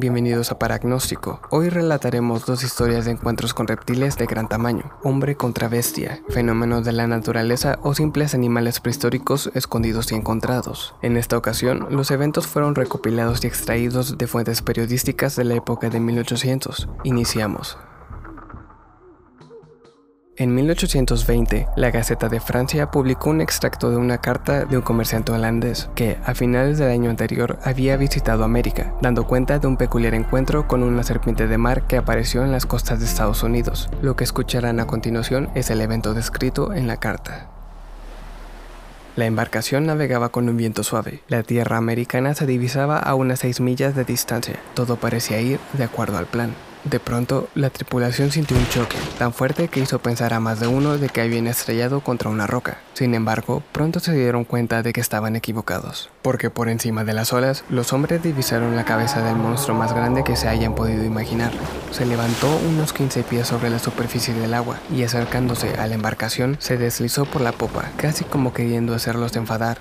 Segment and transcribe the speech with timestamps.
[0.00, 1.40] bienvenidos a Paragnóstico.
[1.50, 6.86] Hoy relataremos dos historias de encuentros con reptiles de gran tamaño, hombre contra bestia, fenómenos
[6.86, 10.94] de la naturaleza o simples animales prehistóricos escondidos y encontrados.
[11.02, 15.90] En esta ocasión, los eventos fueron recopilados y extraídos de fuentes periodísticas de la época
[15.90, 16.88] de 1800.
[17.04, 17.76] Iniciamos.
[20.40, 25.32] En 1820, la Gaceta de Francia publicó un extracto de una carta de un comerciante
[25.32, 30.14] holandés que, a finales del año anterior, había visitado América, dando cuenta de un peculiar
[30.14, 33.90] encuentro con una serpiente de mar que apareció en las costas de Estados Unidos.
[34.00, 37.50] Lo que escucharán a continuación es el evento descrito en la carta.
[39.16, 41.22] La embarcación navegaba con un viento suave.
[41.28, 44.58] La tierra americana se divisaba a unas 6 millas de distancia.
[44.72, 46.54] Todo parecía ir de acuerdo al plan.
[46.84, 50.66] De pronto, la tripulación sintió un choque tan fuerte que hizo pensar a más de
[50.66, 52.78] uno de que habían estrellado contra una roca.
[52.94, 57.34] Sin embargo, pronto se dieron cuenta de que estaban equivocados, porque por encima de las
[57.34, 61.52] olas, los hombres divisaron la cabeza del monstruo más grande que se hayan podido imaginar.
[61.92, 66.56] Se levantó unos 15 pies sobre la superficie del agua y acercándose a la embarcación,
[66.60, 69.78] se deslizó por la popa, casi como queriendo hacerlos enfadar.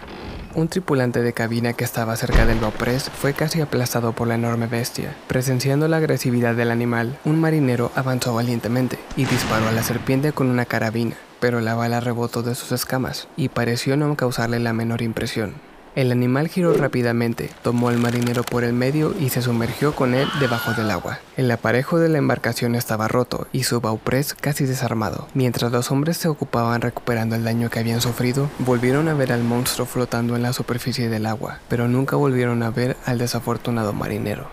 [0.56, 4.66] Un tripulante de cabina que estaba cerca del Baupress fue casi aplastado por la enorme
[4.66, 5.16] bestia.
[5.28, 10.50] Presenciando la agresividad del animal, un marinero avanzó valientemente y disparó a la serpiente con
[10.50, 15.04] una carabina, pero la bala rebotó de sus escamas y pareció no causarle la menor
[15.04, 15.69] impresión.
[15.96, 20.28] El animal giró rápidamente, tomó al marinero por el medio y se sumergió con él
[20.40, 21.20] debajo del agua.
[21.36, 25.28] El aparejo de la embarcación estaba roto y su bauprés casi desarmado.
[25.34, 29.44] Mientras los hombres se ocupaban recuperando el daño que habían sufrido, volvieron a ver al
[29.44, 34.48] monstruo flotando en la superficie del agua, pero nunca volvieron a ver al desafortunado marinero.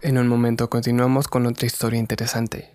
[0.00, 2.70] En un momento continuamos con otra historia interesante.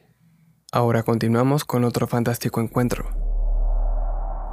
[0.71, 3.22] Ahora continuamos con otro fantástico encuentro.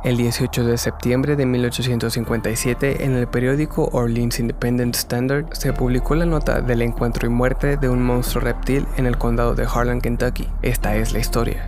[0.02, 6.24] El 18 de septiembre de 1857, en el periódico Orleans Independent Standard, se publicó la
[6.24, 10.48] nota del encuentro y muerte de un monstruo reptil en el condado de Harlan, Kentucky.
[10.62, 11.66] Esta es la historia.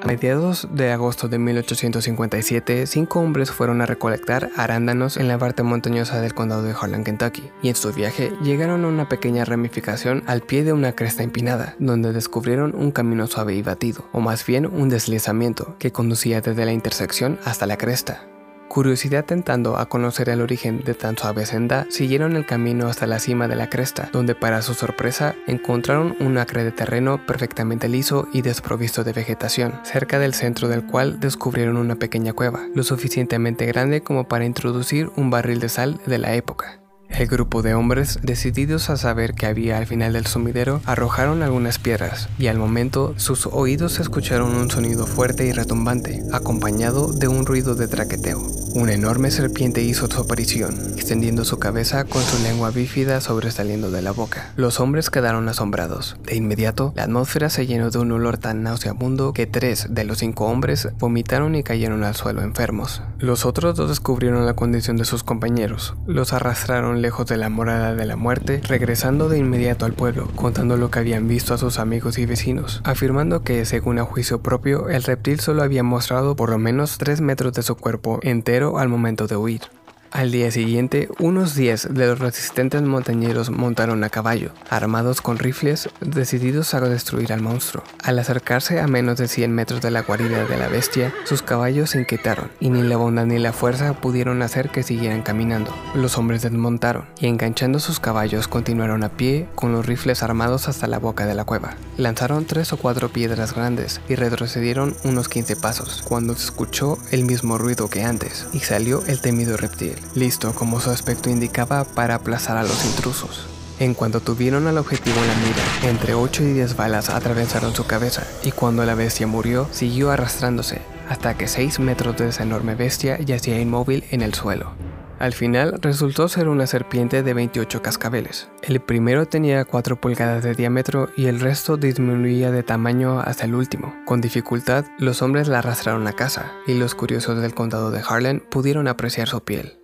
[0.00, 5.64] A mediados de agosto de 1857, cinco hombres fueron a recolectar arándanos en la parte
[5.64, 10.22] montañosa del condado de Harlan, Kentucky, y en su viaje llegaron a una pequeña ramificación
[10.26, 14.46] al pie de una cresta empinada, donde descubrieron un camino suave y batido, o más
[14.46, 18.37] bien un deslizamiento, que conducía desde la intersección hasta la cresta.
[18.68, 23.18] Curiosidad tentando a conocer el origen de tan suave senda, siguieron el camino hasta la
[23.18, 28.28] cima de la cresta, donde para su sorpresa encontraron un acre de terreno perfectamente liso
[28.32, 33.64] y desprovisto de vegetación, cerca del centro del cual descubrieron una pequeña cueva, lo suficientemente
[33.66, 36.77] grande como para introducir un barril de sal de la época.
[37.08, 41.78] El grupo de hombres, decididos a saber qué había al final del sumidero, arrojaron algunas
[41.78, 47.46] piedras, y al momento sus oídos escucharon un sonido fuerte y retumbante, acompañado de un
[47.46, 48.40] ruido de traqueteo.
[48.78, 54.02] Una enorme serpiente hizo su aparición, extendiendo su cabeza con su lengua bífida sobresaliendo de
[54.02, 54.52] la boca.
[54.54, 56.16] Los hombres quedaron asombrados.
[56.22, 60.18] De inmediato, la atmósfera se llenó de un olor tan nauseabundo que tres de los
[60.18, 63.02] cinco hombres vomitaron y cayeron al suelo enfermos.
[63.18, 65.96] Los otros dos descubrieron la condición de sus compañeros.
[66.06, 70.76] Los arrastraron lejos de la morada de la muerte, regresando de inmediato al pueblo, contando
[70.76, 74.88] lo que habían visto a sus amigos y vecinos, afirmando que, según a juicio propio,
[74.88, 78.88] el reptil solo había mostrado por lo menos 3 metros de su cuerpo entero al
[78.88, 79.62] momento de huir.
[80.10, 85.90] Al día siguiente, unos 10 de los resistentes montañeros montaron a caballo, armados con rifles,
[86.00, 87.84] decididos a destruir al monstruo.
[88.02, 91.90] Al acercarse a menos de 100 metros de la guarida de la bestia, sus caballos
[91.90, 95.74] se inquietaron, y ni la bondad ni la fuerza pudieron hacer que siguieran caminando.
[95.94, 100.86] Los hombres desmontaron, y enganchando sus caballos continuaron a pie con los rifles armados hasta
[100.86, 101.76] la boca de la cueva.
[101.98, 107.24] Lanzaron tres o cuatro piedras grandes y retrocedieron unos 15 pasos, cuando se escuchó el
[107.24, 112.16] mismo ruido que antes, y salió el temido reptil listo como su aspecto indicaba para
[112.16, 113.46] aplazar a los intrusos.
[113.78, 117.86] En cuanto tuvieron al objetivo en la mira, entre 8 y 10 balas atravesaron su
[117.86, 122.74] cabeza y cuando la bestia murió, siguió arrastrándose hasta que 6 metros de esa enorme
[122.74, 124.72] bestia yacía inmóvil en el suelo.
[125.18, 128.48] Al final resultó ser una serpiente de 28 cascabeles.
[128.62, 133.54] El primero tenía 4 pulgadas de diámetro y el resto disminuía de tamaño hasta el
[133.54, 133.94] último.
[134.06, 138.42] Con dificultad, los hombres la arrastraron a casa y los curiosos del condado de Harlan
[138.48, 139.78] pudieron apreciar su piel.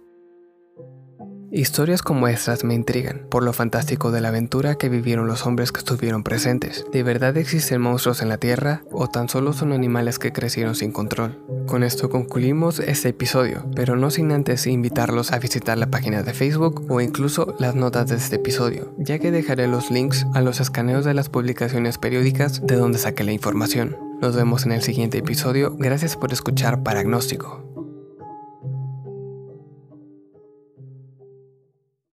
[1.57, 5.71] Historias como estas me intrigan, por lo fantástico de la aventura que vivieron los hombres
[5.71, 6.85] que estuvieron presentes.
[6.91, 10.91] ¿De verdad existen monstruos en la Tierra o tan solo son animales que crecieron sin
[10.91, 11.39] control?
[11.69, 16.35] Con esto concluimos este episodio, pero no sin antes invitarlos a visitar la página de
[16.35, 20.59] Facebook o incluso las notas de este episodio, ya que dejaré los links a los
[20.59, 23.97] escaneos de las publicaciones periódicas de donde saqué la información.
[24.21, 27.74] Nos vemos en el siguiente episodio, gracias por escuchar Paragnóstico.